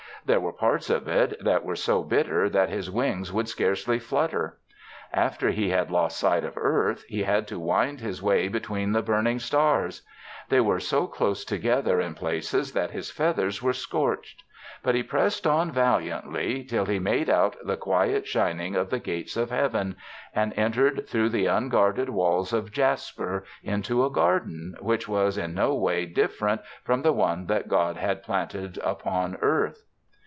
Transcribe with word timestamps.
There 0.23 0.39
were 0.39 0.53
parts 0.53 0.91
of 0.91 1.07
it 1.07 1.43
that 1.43 1.65
were 1.65 1.75
so 1.75 2.03
bitter 2.03 2.47
that 2.47 2.69
his 2.69 2.91
wings 2.91 3.33
would 3.33 3.47
scarcely 3.49 3.97
flutter. 3.97 4.59
After 5.11 5.49
he 5.49 5.69
had 5.69 5.89
lost 5.89 6.19
sight 6.19 6.43
of 6.45 6.55
earth, 6.57 7.03
he 7.07 7.23
had 7.23 7.47
to 7.47 7.57
wind 7.59 8.01
his 8.01 8.21
way 8.21 8.47
between 8.47 8.91
the 8.91 9.01
burning 9.01 9.39
stars; 9.39 10.03
they 10.49 10.61
were 10.61 10.79
so 10.79 11.07
close 11.07 11.43
together 11.43 11.99
in 11.99 12.13
places 12.13 12.73
that 12.73 12.91
his 12.91 13.09
feathers 13.09 13.63
were 13.63 13.73
scorched. 13.73 14.43
But 14.83 14.93
he 14.93 15.01
pressed 15.01 15.47
on 15.47 15.71
valiantly 15.71 16.65
till 16.65 16.85
he 16.85 16.99
made 16.99 17.27
out 17.29 17.55
the 17.65 17.75
quiet 17.75 18.27
shining 18.27 18.75
of 18.75 18.91
the 18.91 18.99
gates 18.99 19.35
of 19.35 19.49
Heaven 19.49 19.95
and 20.35 20.53
entered 20.55 21.07
through 21.09 21.29
the 21.29 21.47
unguarded 21.47 22.09
walls 22.09 22.53
of 22.53 22.71
jasper 22.71 23.43
into 23.63 24.05
a 24.05 24.11
garden, 24.11 24.75
which 24.81 25.07
was 25.07 25.35
in 25.35 25.55
no 25.55 25.73
way 25.73 26.05
different 26.05 26.61
from 26.83 27.01
the 27.01 27.11
one 27.11 27.47
that 27.47 27.67
God 27.67 27.97
had 27.97 28.21
planted 28.21 28.77
upon 28.83 29.37
earth. 29.41 29.83